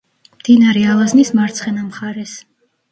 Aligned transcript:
მდინარე 0.37 0.83
ალაზნის 0.95 1.33
მარცხენა 1.41 1.87
მხარეს. 1.93 2.37